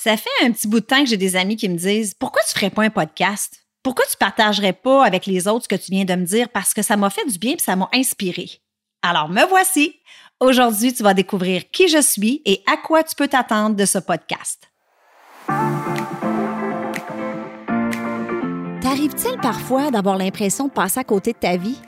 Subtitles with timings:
[0.00, 2.40] Ça fait un petit bout de temps que j'ai des amis qui me disent Pourquoi
[2.46, 3.64] tu ferais pas un podcast?
[3.82, 6.50] Pourquoi tu partagerais pas avec les autres ce que tu viens de me dire?
[6.50, 8.48] Parce que ça m'a fait du bien et ça m'a inspiré.
[9.02, 9.96] Alors, me voici.
[10.38, 13.98] Aujourd'hui, tu vas découvrir qui je suis et à quoi tu peux t'attendre de ce
[13.98, 14.70] podcast.
[18.80, 21.80] T'arrive-t-il parfois d'avoir l'impression de passer à côté de ta vie?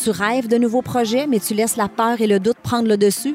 [0.00, 2.96] Tu rêves de nouveaux projets, mais tu laisses la peur et le doute prendre le
[2.96, 3.34] dessus?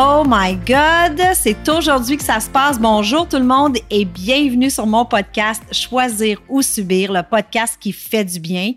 [0.00, 2.78] Oh my God, c'est aujourd'hui que ça se passe.
[2.78, 7.90] Bonjour tout le monde et bienvenue sur mon podcast Choisir ou Subir, le podcast qui
[7.90, 8.74] fait du bien.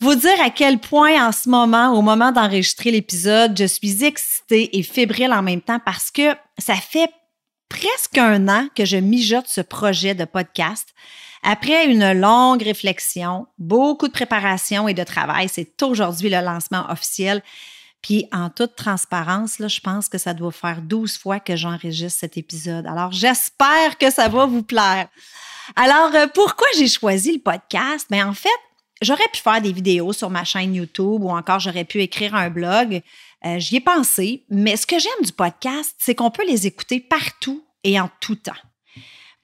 [0.00, 4.76] Vous dire à quel point en ce moment, au moment d'enregistrer l'épisode, je suis excitée
[4.76, 7.10] et fébrile en même temps parce que ça fait
[7.68, 10.88] presque un an que je mijote ce projet de podcast.
[11.44, 17.40] Après une longue réflexion, beaucoup de préparation et de travail, c'est aujourd'hui le lancement officiel.
[18.02, 22.36] Puis en toute transparence, je pense que ça doit faire 12 fois que j'enregistre cet
[22.36, 22.86] épisode.
[22.86, 25.08] Alors j'espère que ça va vous plaire.
[25.76, 28.06] Alors euh, pourquoi j'ai choisi le podcast?
[28.10, 28.48] Mais ben, en fait,
[29.02, 32.50] j'aurais pu faire des vidéos sur ma chaîne YouTube ou encore j'aurais pu écrire un
[32.50, 33.02] blog.
[33.44, 37.00] Euh, j'y ai pensé, mais ce que j'aime du podcast, c'est qu'on peut les écouter
[37.00, 38.52] partout et en tout temps.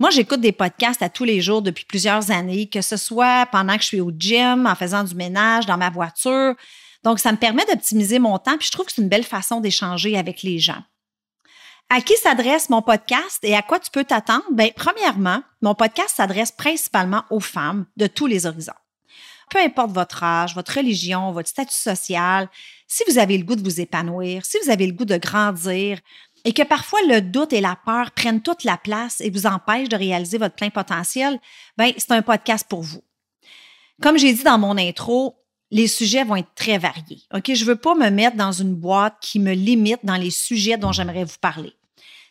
[0.01, 3.77] Moi, j'écoute des podcasts à tous les jours depuis plusieurs années, que ce soit pendant
[3.77, 6.55] que je suis au gym, en faisant du ménage, dans ma voiture,
[7.05, 9.61] donc, ça me permet d'optimiser mon temps, puis je trouve que c'est une belle façon
[9.61, 10.83] d'échanger avec les gens.
[11.91, 14.45] À qui s'adresse mon podcast et à quoi tu peux t'attendre?
[14.51, 18.73] Bien, premièrement, mon podcast s'adresse principalement aux femmes de tous les horizons.
[19.51, 22.49] Peu importe votre âge, votre religion, votre statut social,
[22.89, 26.01] si vous avez le goût de vous épanouir, si vous avez le goût de grandir
[26.47, 29.91] et que parfois le doute et la peur prennent toute la place et vous empêchent
[29.91, 31.39] de réaliser votre plein potentiel,
[31.77, 33.05] ben c'est un podcast pour vous.
[34.01, 35.44] Comme j'ai dit dans mon intro,
[35.75, 37.21] les sujets vont être très variés.
[37.35, 40.79] OK, je veux pas me mettre dans une boîte qui me limite dans les sujets
[40.79, 41.73] dont j'aimerais vous parler.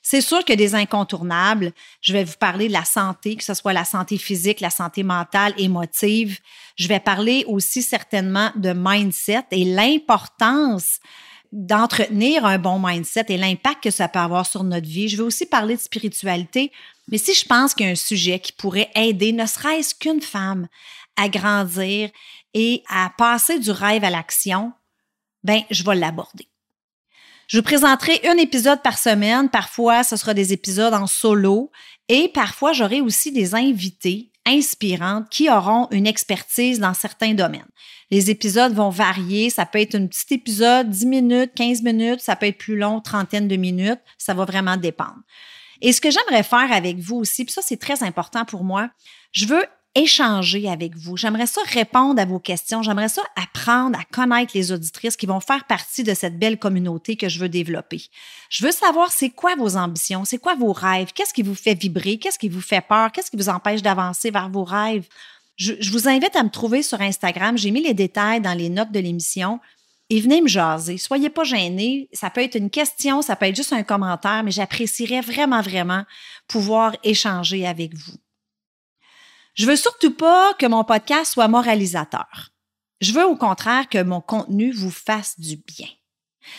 [0.01, 3.73] C'est sûr que des incontournables, je vais vous parler de la santé, que ce soit
[3.73, 6.39] la santé physique, la santé mentale, émotive.
[6.77, 10.99] Je vais parler aussi certainement de mindset et l'importance
[11.51, 15.09] d'entretenir un bon mindset et l'impact que ça peut avoir sur notre vie.
[15.09, 16.71] Je vais aussi parler de spiritualité,
[17.09, 20.21] mais si je pense qu'il y a un sujet qui pourrait aider ne serait-ce qu'une
[20.21, 20.67] femme
[21.17, 22.09] à grandir
[22.53, 24.73] et à passer du rêve à l'action,
[25.43, 26.47] ben, je vais l'aborder.
[27.47, 29.49] Je vous présenterai un épisode par semaine.
[29.49, 31.71] Parfois, ce sera des épisodes en solo
[32.07, 37.67] et parfois, j'aurai aussi des invités inspirantes qui auront une expertise dans certains domaines.
[38.11, 39.49] Les épisodes vont varier.
[39.49, 42.19] Ça peut être un petit épisode, 10 minutes, 15 minutes.
[42.19, 44.01] Ça peut être plus long, trentaine de minutes.
[44.17, 45.19] Ça va vraiment dépendre.
[45.81, 48.89] Et ce que j'aimerais faire avec vous aussi, puis ça, c'est très important pour moi,
[49.31, 49.65] je veux
[49.95, 51.17] échanger avec vous.
[51.17, 52.81] J'aimerais ça répondre à vos questions.
[52.81, 57.15] J'aimerais ça apprendre à connaître les auditrices qui vont faire partie de cette belle communauté
[57.15, 58.01] que je veux développer.
[58.49, 61.75] Je veux savoir c'est quoi vos ambitions, c'est quoi vos rêves, qu'est-ce qui vous fait
[61.75, 65.07] vibrer, qu'est-ce qui vous fait peur, qu'est-ce qui vous empêche d'avancer vers vos rêves?
[65.55, 67.57] Je, vous invite à me trouver sur Instagram.
[67.57, 69.59] J'ai mis les détails dans les notes de l'émission.
[70.09, 70.97] Et venez me jaser.
[70.97, 72.09] Soyez pas gênés.
[72.11, 76.03] Ça peut être une question, ça peut être juste un commentaire, mais j'apprécierais vraiment, vraiment
[76.47, 78.13] pouvoir échanger avec vous.
[79.55, 82.49] Je veux surtout pas que mon podcast soit moralisateur.
[83.01, 85.87] Je veux au contraire que mon contenu vous fasse du bien.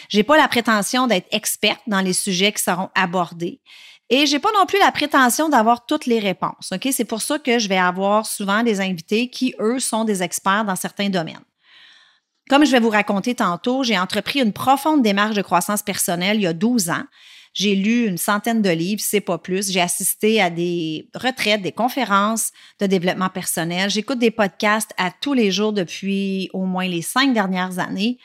[0.09, 3.61] J'ai pas la prétention d'être experte dans les sujets qui seront abordés
[4.11, 6.71] et j'ai pas non plus la prétention d'avoir toutes les réponses.
[6.73, 10.23] OK, c'est pour ça que je vais avoir souvent des invités qui eux sont des
[10.23, 11.45] experts dans certains domaines.
[12.51, 16.43] Comme je vais vous raconter tantôt, j'ai entrepris une profonde démarche de croissance personnelle il
[16.43, 17.05] y a 12 ans
[17.55, 19.71] j'ai lu une centaine de livres, c'est pas plus.
[19.71, 23.89] J'ai assisté à des retraites, des conférences de développement personnel.
[23.91, 28.19] J'écoute des podcasts à tous les jours depuis au moins les cinq dernières années.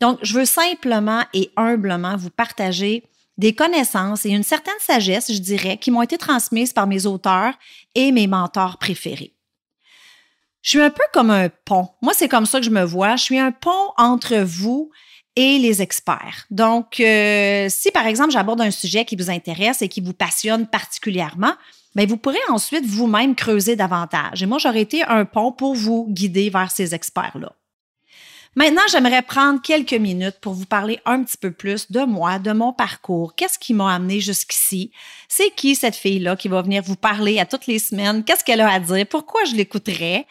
[0.00, 3.02] Donc, je veux simplement et humblement vous partager
[3.38, 7.54] des connaissances et une certaine sagesse, je dirais, qui m'ont été transmises par mes auteurs
[7.94, 9.34] et mes mentors préférés.
[10.60, 11.88] Je suis un peu comme un pont.
[12.02, 13.16] Moi, c'est comme ça que je me vois.
[13.16, 14.90] Je suis un pont entre vous
[15.36, 16.46] et les experts.
[16.50, 20.66] Donc, euh, si par exemple j'aborde un sujet qui vous intéresse et qui vous passionne
[20.66, 21.52] particulièrement,
[21.94, 24.42] bien, vous pourrez ensuite vous-même creuser davantage.
[24.42, 27.52] Et moi, j'aurais été un pont pour vous guider vers ces experts-là.
[28.54, 32.52] Maintenant, j'aimerais prendre quelques minutes pour vous parler un petit peu plus de moi, de
[32.52, 33.34] mon parcours.
[33.34, 34.92] Qu'est-ce qui m'a amené jusqu'ici?
[35.28, 38.24] C'est qui cette fille-là qui va venir vous parler à toutes les semaines?
[38.24, 39.04] Qu'est-ce qu'elle a à dire?
[39.10, 40.26] Pourquoi je l'écouterais?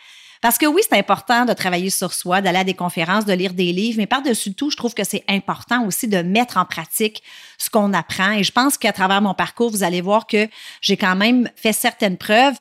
[0.45, 3.55] Parce que oui, c'est important de travailler sur soi, d'aller à des conférences, de lire
[3.55, 7.23] des livres, mais par-dessus tout, je trouve que c'est important aussi de mettre en pratique
[7.57, 8.33] ce qu'on apprend.
[8.33, 10.47] Et je pense qu'à travers mon parcours, vous allez voir que
[10.81, 12.53] j'ai quand même fait certaines preuves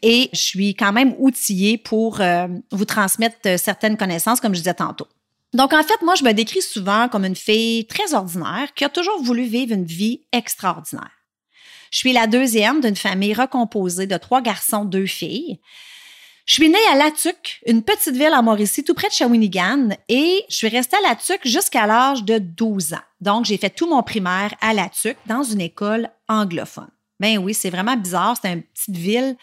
[0.00, 4.72] et je suis quand même outillée pour euh, vous transmettre certaines connaissances, comme je disais
[4.72, 5.06] tantôt.
[5.52, 8.88] Donc, en fait, moi, je me décris souvent comme une fille très ordinaire qui a
[8.88, 11.10] toujours voulu vivre une vie extraordinaire.
[11.90, 15.60] Je suis la deuxième d'une famille recomposée de trois garçons, deux filles.
[16.46, 20.44] Je suis née à Latuc, une petite ville en Mauricie, tout près de Shawinigan, et
[20.48, 23.00] je suis restée à Latuc jusqu'à l'âge de 12 ans.
[23.20, 26.88] Donc, j'ai fait tout mon primaire à Latuc, dans une école anglophone.
[27.18, 28.36] Ben oui, c'est vraiment bizarre.
[28.40, 29.36] C'est une petite ville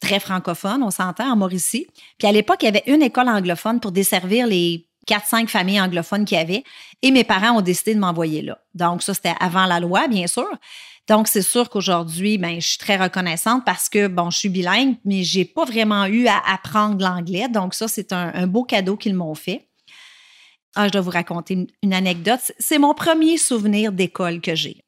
[0.00, 1.86] très francophone, on s'entend, en Mauricie.
[2.18, 5.80] Puis à l'époque, il y avait une école anglophone pour desservir les quatre, cinq familles
[5.80, 6.64] anglophones qu'il y avait.
[7.02, 8.58] Et mes parents ont décidé de m'envoyer là.
[8.74, 10.48] Donc, ça, c'était avant la loi, bien sûr.
[11.08, 14.96] Donc, c'est sûr qu'aujourd'hui, ben, je suis très reconnaissante parce que, bon, je suis bilingue,
[15.04, 17.48] mais j'ai pas vraiment eu à apprendre l'anglais.
[17.48, 19.68] Donc, ça, c'est un, beau cadeau qu'ils m'ont fait.
[20.74, 22.40] Ah, je dois vous raconter une anecdote.
[22.58, 24.84] C'est mon premier souvenir d'école que j'ai.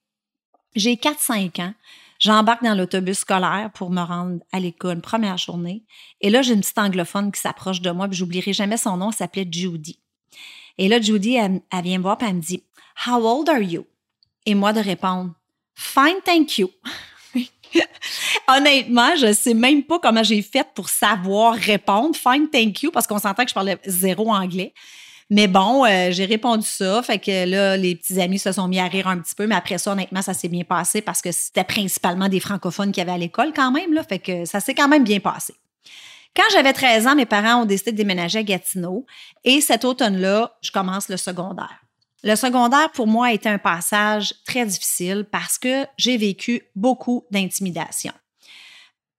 [0.76, 1.74] J'ai 4-5 ans.
[2.20, 5.84] J'embarque dans l'autobus scolaire pour me rendre à l'école, première journée.
[6.20, 9.10] Et là, j'ai une petite anglophone qui s'approche de moi, puis j'oublierai jamais son nom,
[9.10, 10.00] elle s'appelait Judy.
[10.78, 12.62] Et là, Judy, elle, vient me voir, puis elle me dit
[13.06, 13.84] How old are you?
[14.46, 15.34] Et moi de répondre
[15.74, 16.70] Fine, thank you.
[18.48, 23.06] Honnêtement, je sais même pas comment j'ai fait pour savoir répondre Fine, thank you, parce
[23.06, 24.72] qu'on s'entend que je parlais zéro anglais.
[25.30, 27.02] Mais bon, euh, j'ai répondu ça.
[27.02, 29.46] Fait que là, les petits amis se sont mis à rire un petit peu.
[29.46, 33.00] Mais après ça, honnêtement, ça s'est bien passé parce que c'était principalement des francophones qui
[33.00, 33.92] avaient à l'école quand même.
[33.94, 35.54] Là, fait que ça s'est quand même bien passé.
[36.36, 39.06] Quand j'avais 13 ans, mes parents ont décidé de déménager à Gatineau.
[39.44, 41.83] Et cet automne-là, je commence le secondaire.
[42.24, 47.26] Le secondaire, pour moi, a été un passage très difficile parce que j'ai vécu beaucoup
[47.30, 48.12] d'intimidation.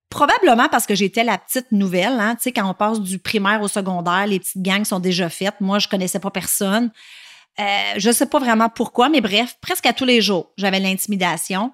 [0.10, 2.20] Probablement parce que j'étais la petite nouvelle.
[2.20, 5.30] Hein, tu sais, quand on passe du primaire au secondaire, les petites gangs sont déjà
[5.30, 5.62] faites.
[5.62, 6.92] Moi, je connaissais pas personne.
[7.60, 11.72] Euh, je sais pas vraiment pourquoi, mais bref, presque à tous les jours, j'avais l'intimidation.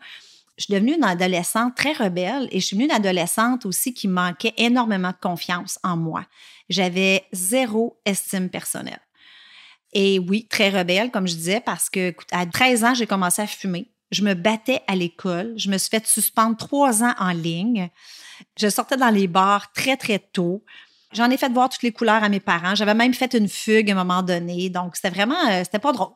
[0.57, 4.10] Je suis devenue une adolescente très rebelle et je suis devenue une adolescente aussi qui
[4.10, 6.25] manquait énormément de confiance en moi.
[6.68, 9.00] J'avais zéro estime personnelle.
[9.93, 13.47] Et oui, très rebelle, comme je disais, parce que à 13 ans, j'ai commencé à
[13.47, 13.91] fumer.
[14.11, 15.53] Je me battais à l'école.
[15.57, 17.89] Je me suis fait suspendre trois ans en ligne.
[18.57, 20.63] Je sortais dans les bars très, très tôt.
[21.13, 22.75] J'en ai fait voir toutes les couleurs à mes parents.
[22.75, 24.69] J'avais même fait une fugue à un moment donné.
[24.69, 26.13] Donc, c'était vraiment, euh, c'était pas drôle.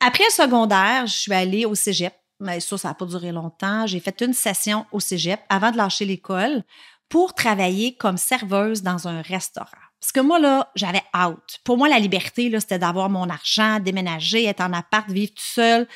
[0.00, 2.14] Après le secondaire, je suis allée au cégep.
[2.40, 3.86] Mais ça, ça n'a pas duré longtemps.
[3.86, 6.64] J'ai fait une session au cégep avant de lâcher l'école
[7.10, 9.89] pour travailler comme serveuse dans un restaurant.
[10.00, 11.58] Parce que moi, là, j'avais out.
[11.62, 15.42] Pour moi, la liberté, là, c'était d'avoir mon argent, déménager, être en appart, vivre tout
[15.42, 15.86] seul.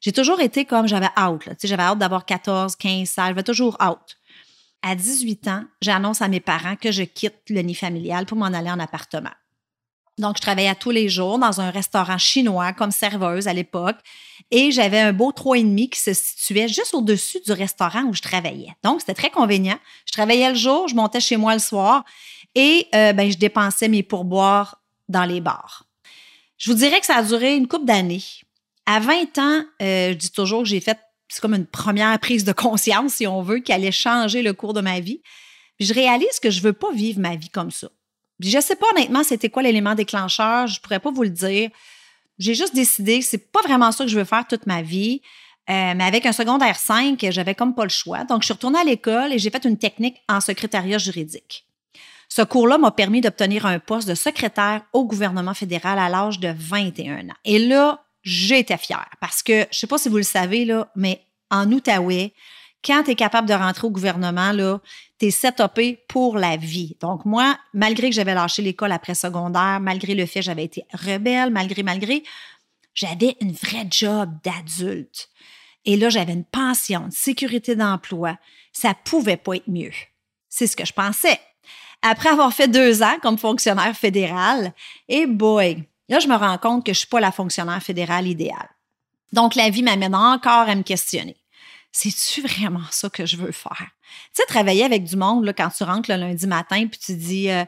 [0.00, 1.48] J'ai toujours été comme j'avais out.
[1.62, 3.14] J'avais hâte d'avoir 14, 15, 16.
[3.16, 4.18] J'avais toujours out.
[4.82, 8.46] À 18 ans, j'annonce à mes parents que je quitte le nid familial pour m'en
[8.46, 9.30] aller en appartement.
[10.18, 13.96] Donc, je travaillais tous les jours dans un restaurant chinois comme serveuse à l'époque
[14.50, 18.74] et j'avais un beau 3,5 qui se situait juste au-dessus du restaurant où je travaillais.
[18.84, 19.78] Donc, c'était très convenient.
[20.04, 22.04] Je travaillais le jour, je montais chez moi le soir
[22.54, 25.84] et euh, ben, je dépensais mes pourboires dans les bars.
[26.58, 28.22] Je vous dirais que ça a duré une couple d'années.
[28.86, 32.44] À 20 ans, euh, je dis toujours que j'ai fait c'est comme une première prise
[32.44, 35.22] de conscience, si on veut, qui allait changer le cours de ma vie.
[35.78, 37.88] Je réalise que je veux pas vivre ma vie comme ça.
[38.40, 41.70] Je sais pas honnêtement c'était quoi l'élément déclencheur, je pourrais pas vous le dire.
[42.38, 45.20] J'ai juste décidé que c'est pas vraiment ça que je veux faire toute ma vie.
[45.68, 48.24] Euh, mais avec un secondaire 5, j'avais comme pas le choix.
[48.24, 51.66] Donc, je suis retournée à l'école et j'ai fait une technique en secrétariat juridique.
[52.30, 56.54] Ce cours-là m'a permis d'obtenir un poste de secrétaire au gouvernement fédéral à l'âge de
[56.56, 57.34] 21 ans.
[57.44, 61.24] Et là, j'étais fière parce que, je sais pas si vous le savez, là, mais
[61.50, 62.32] en Outaouais,
[62.84, 64.52] quand tu es capable de rentrer au gouvernement,
[65.18, 66.96] tu es setupé pour la vie.
[67.00, 70.84] Donc, moi, malgré que j'avais lâché l'école après secondaire, malgré le fait que j'avais été
[70.92, 72.22] rebelle, malgré, malgré,
[72.94, 75.28] j'avais une vraie job d'adulte.
[75.84, 78.38] Et là, j'avais une pension, une sécurité d'emploi.
[78.72, 79.92] Ça pouvait pas être mieux.
[80.48, 81.40] C'est ce que je pensais.
[82.02, 84.72] Après avoir fait deux ans comme fonctionnaire fédéral,
[85.08, 88.68] et boy, Là, je me rends compte que je suis pas la fonctionnaire fédérale idéale.
[89.32, 91.36] Donc, la vie m'amène encore à me questionner.
[91.92, 93.86] C'est-tu vraiment ça que je veux faire?
[94.34, 97.14] Tu sais, travailler avec du monde, là, quand tu rentres le lundi matin, puis tu
[97.14, 97.64] dis euh,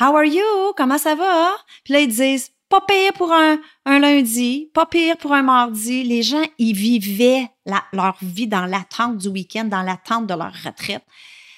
[0.00, 0.72] How are you?
[0.76, 1.50] Comment ça va?
[1.82, 6.04] Puis là, ils disent pas pire pour un, lundi, pas pire pour un mardi.
[6.04, 7.48] Les gens, ils vivaient
[7.92, 11.02] leur vie dans l'attente du week-end, dans l'attente de leur retraite.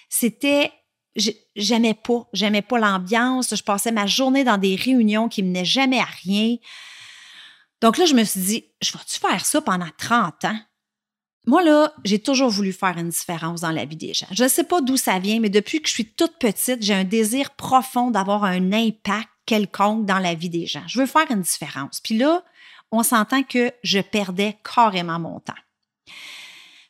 [0.09, 0.73] C'était,
[1.17, 3.55] j'aimais pas, j'aimais pas l'ambiance.
[3.55, 6.57] Je passais ma journée dans des réunions qui menaient jamais à rien.
[7.81, 10.59] Donc là, je me suis dit, je vais-tu faire ça pendant 30 ans?
[11.47, 14.29] Moi, là, j'ai toujours voulu faire une différence dans la vie des gens.
[14.31, 16.95] Je ne sais pas d'où ça vient, mais depuis que je suis toute petite, j'ai
[16.95, 20.85] un désir profond d'avoir un impact quelconque dans la vie des gens.
[20.87, 22.01] Je veux faire une différence.
[22.01, 22.45] Puis là,
[22.93, 25.53] on s'entend que je perdais carrément mon temps.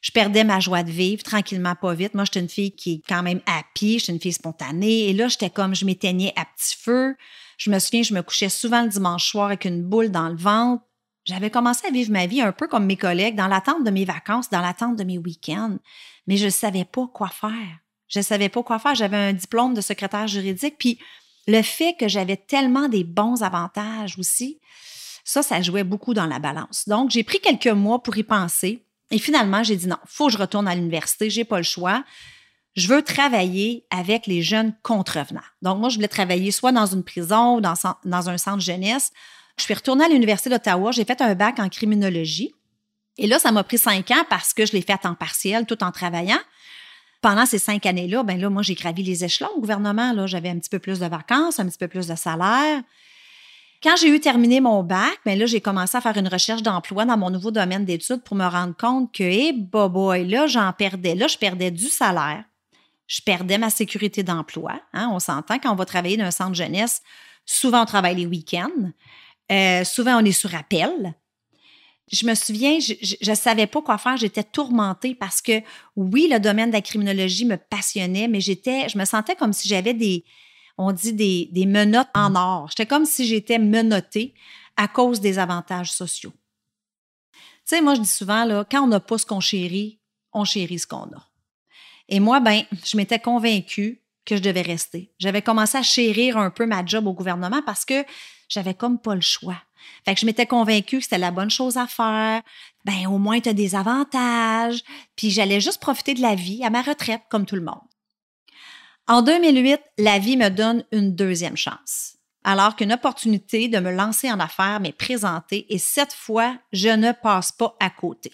[0.02, 2.14] Je perdais ma joie de vivre tranquillement, pas vite.
[2.14, 5.08] Moi, j'étais une fille qui est quand même happy, j'étais une fille spontanée.
[5.08, 7.16] Et là, j'étais comme, je m'éteignais à petit feu.
[7.56, 10.36] Je me souviens, je me couchais souvent le dimanche soir avec une boule dans le
[10.36, 10.82] ventre.
[11.24, 14.04] J'avais commencé à vivre ma vie un peu comme mes collègues, dans l'attente de mes
[14.04, 15.78] vacances, dans l'attente de mes week-ends,
[16.26, 17.78] mais je ne savais pas quoi faire.
[18.08, 18.96] Je ne savais pas quoi faire.
[18.96, 20.98] J'avais un diplôme de secrétaire juridique, puis
[21.46, 24.60] le fait que j'avais tellement des bons avantages aussi,
[25.24, 26.88] ça, ça jouait beaucoup dans la balance.
[26.88, 28.84] Donc, j'ai pris quelques mois pour y penser.
[29.12, 32.02] Et finalement, j'ai dit non, faut que je retourne à l'université, j'ai pas le choix.
[32.74, 35.40] Je veux travailler avec les jeunes contrevenants.
[35.60, 39.12] Donc, moi, je voulais travailler soit dans une prison ou dans, dans un centre jeunesse.
[39.58, 42.52] Je suis retournée à l'Université d'Ottawa, j'ai fait un bac en criminologie.
[43.18, 45.66] Et là, ça m'a pris cinq ans parce que je l'ai fait à temps partiel
[45.66, 46.40] tout en travaillant
[47.22, 50.12] pendant ces cinq années-là, ben là, moi, j'ai gravi les échelons au gouvernement.
[50.12, 52.82] Là, j'avais un petit peu plus de vacances, un petit peu plus de salaire.
[53.82, 57.04] Quand j'ai eu terminé mon bac, ben là, j'ai commencé à faire une recherche d'emploi
[57.04, 61.16] dans mon nouveau domaine d'études pour me rendre compte que, hé, boy, là, j'en perdais.
[61.16, 62.44] Là, je perdais du salaire.
[63.08, 64.80] Je perdais ma sécurité d'emploi.
[64.92, 65.10] Hein.
[65.12, 67.02] On s'entend quand on va travailler dans un centre jeunesse,
[67.44, 68.92] souvent on travaille les week-ends.
[69.50, 71.14] Euh, souvent, on est sur appel
[72.12, 74.16] je me souviens, je ne savais pas quoi faire.
[74.18, 75.62] J'étais tourmentée parce que,
[75.96, 79.66] oui, le domaine de la criminologie me passionnait, mais j'étais, je me sentais comme si
[79.66, 80.24] j'avais des,
[80.78, 82.68] on dit des, des menottes en or.
[82.68, 84.34] J'étais comme si j'étais menottée
[84.76, 86.32] à cause des avantages sociaux.
[87.32, 90.00] Tu sais, moi, je dis souvent, là, quand on n'a pas ce qu'on chérit,
[90.32, 91.28] on chérit ce qu'on a.
[92.08, 95.12] Et moi, ben, je m'étais convaincue que je devais rester.
[95.18, 98.04] J'avais commencé à chérir un peu ma job au gouvernement parce que
[98.48, 99.56] j'avais comme pas le choix.
[100.04, 102.42] Fait que je m'étais convaincue que c'était la bonne chose à faire.
[102.84, 104.82] Ben, au moins, tu as des avantages.
[105.16, 107.80] Puis j'allais juste profiter de la vie à ma retraite, comme tout le monde.
[109.12, 112.16] En 2008, la vie me donne une deuxième chance.
[112.44, 117.12] Alors qu'une opportunité de me lancer en affaires m'est présentée et cette fois, je ne
[117.12, 118.32] passe pas à côté.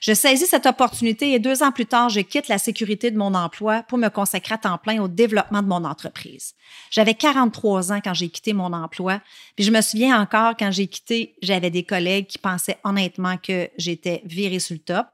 [0.00, 3.34] Je saisis cette opportunité et deux ans plus tard, je quitte la sécurité de mon
[3.34, 6.54] emploi pour me consacrer à temps plein au développement de mon entreprise.
[6.92, 9.20] J'avais 43 ans quand j'ai quitté mon emploi,
[9.56, 13.68] puis je me souviens encore quand j'ai quitté, j'avais des collègues qui pensaient honnêtement que
[13.76, 15.08] j'étais virée sur le top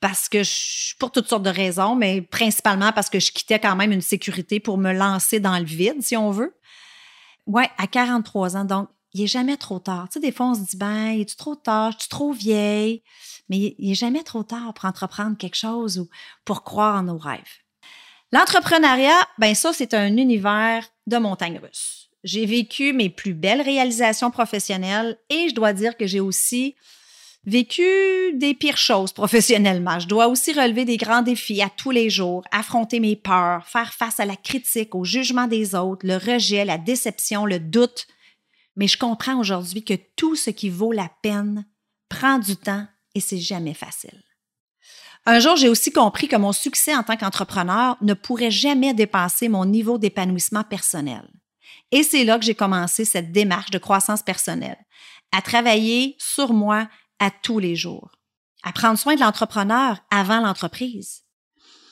[0.00, 3.76] parce que je, pour toutes sortes de raisons, mais principalement parce que je quittais quand
[3.76, 6.54] même une sécurité pour me lancer dans le vide, si on veut.
[7.46, 10.08] Ouais, à 43 ans, donc il n'est jamais trop tard.
[10.08, 11.92] Tu sais, des fois, on se dit, ben, es-tu trop tard?
[11.94, 13.02] Es-tu trop vieille?
[13.48, 16.08] mais il n'est jamais trop tard pour entreprendre quelque chose ou
[16.44, 17.42] pour croire en nos rêves.
[18.32, 22.10] L'entrepreneuriat, ben ça, c'est un univers de montagne russe.
[22.24, 26.74] J'ai vécu mes plus belles réalisations professionnelles et je dois dire que j'ai aussi
[27.44, 27.82] vécu
[28.34, 29.98] des pires choses professionnellement.
[29.98, 33.92] Je dois aussi relever des grands défis à tous les jours, affronter mes peurs, faire
[33.92, 38.06] face à la critique, au jugement des autres, le rejet, la déception, le doute.
[38.76, 41.66] Mais je comprends aujourd'hui que tout ce qui vaut la peine
[42.08, 44.22] prend du temps et c'est jamais facile.
[45.26, 49.48] Un jour, j'ai aussi compris que mon succès en tant qu'entrepreneur ne pourrait jamais dépasser
[49.48, 51.28] mon niveau d'épanouissement personnel.
[51.90, 54.78] Et c'est là que j'ai commencé cette démarche de croissance personnelle,
[55.32, 56.88] à travailler sur moi
[57.18, 58.12] à tous les jours,
[58.62, 61.22] à prendre soin de l'entrepreneur avant l'entreprise.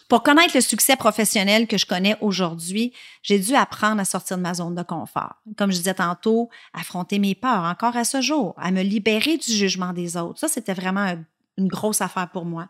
[0.09, 2.93] Pour connaître le succès professionnel que je connais aujourd'hui,
[3.23, 5.35] j'ai dû apprendre à sortir de ma zone de confort.
[5.57, 9.51] Comme je disais tantôt, affronter mes peurs encore à ce jour, à me libérer du
[9.51, 10.39] jugement des autres.
[10.39, 11.17] Ça, c'était vraiment
[11.57, 12.69] une grosse affaire pour moi.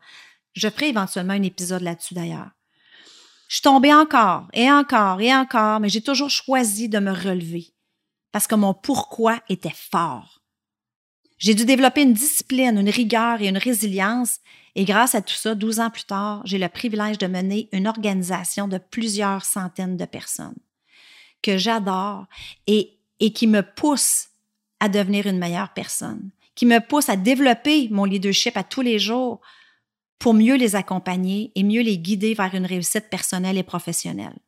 [0.54, 2.50] Je ferai éventuellement un épisode là-dessus d'ailleurs.
[3.48, 7.74] Je suis tombée encore et encore et encore, mais j'ai toujours choisi de me relever
[8.32, 10.35] parce que mon pourquoi était fort.
[11.38, 14.40] J'ai dû développer une discipline, une rigueur et une résilience.
[14.74, 17.86] Et grâce à tout ça, 12 ans plus tard, j'ai le privilège de mener une
[17.86, 20.56] organisation de plusieurs centaines de personnes
[21.42, 22.26] que j'adore
[22.66, 24.28] et, et qui me pousse
[24.80, 28.98] à devenir une meilleure personne, qui me pousse à développer mon leadership à tous les
[28.98, 29.40] jours
[30.18, 34.38] pour mieux les accompagner et mieux les guider vers une réussite personnelle et professionnelle.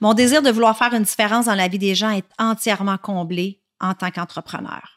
[0.00, 3.60] Mon désir de vouloir faire une différence dans la vie des gens est entièrement comblé
[3.80, 4.93] en tant qu'entrepreneur.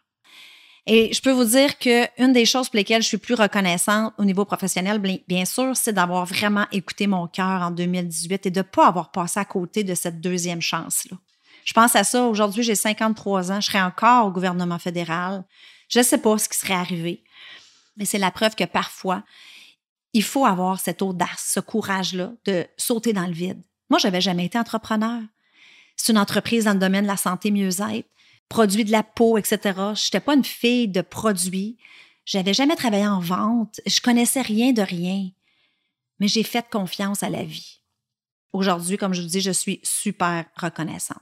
[0.90, 4.24] Et je peux vous dire qu'une des choses pour lesquelles je suis plus reconnaissante au
[4.24, 8.64] niveau professionnel, bien sûr, c'est d'avoir vraiment écouté mon cœur en 2018 et de ne
[8.64, 11.18] pas avoir passé à côté de cette deuxième chance-là.
[11.66, 12.24] Je pense à ça.
[12.24, 13.60] Aujourd'hui, j'ai 53 ans.
[13.60, 15.44] Je serais encore au gouvernement fédéral.
[15.90, 17.22] Je ne sais pas ce qui serait arrivé,
[17.98, 19.24] mais c'est la preuve que parfois,
[20.14, 23.62] il faut avoir cette audace, ce courage-là de sauter dans le vide.
[23.90, 25.20] Moi, je n'avais jamais été entrepreneur.
[25.98, 28.08] C'est une entreprise dans le domaine de la santé mieux-être
[28.50, 29.60] produits de la peau, etc.
[29.66, 31.78] Je n'étais pas une fille de produits.
[32.26, 33.80] J'avais jamais travaillé en vente.
[33.86, 35.30] Je connaissais rien de rien.
[36.20, 37.82] Mais j'ai fait confiance à la vie.
[38.54, 41.22] Aujourd'hui, comme je vous dis, je suis super reconnaissante.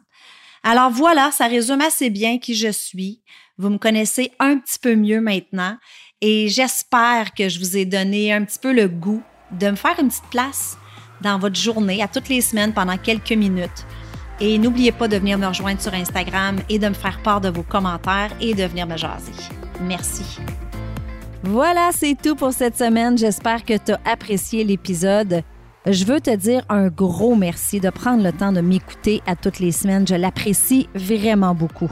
[0.64, 3.22] Alors voilà, ça résume assez bien qui je suis.
[3.58, 5.78] Vous me connaissez un petit peu mieux maintenant
[6.22, 10.00] et j'espère que je vous ai donné un petit peu le goût de me faire
[10.00, 10.78] une petite place
[11.22, 13.86] dans votre journée à toutes les semaines pendant quelques minutes
[14.40, 17.50] et n'oubliez pas de venir me rejoindre sur Instagram et de me faire part de
[17.50, 19.32] vos commentaires et de venir me jaser.
[19.82, 20.40] Merci.
[21.44, 23.18] Voilà, c'est tout pour cette semaine.
[23.18, 25.44] J'espère que tu as apprécié l'épisode.
[25.86, 29.60] Je veux te dire un gros merci de prendre le temps de m'écouter à toutes
[29.60, 30.08] les semaines.
[30.08, 31.92] Je l'apprécie vraiment beaucoup.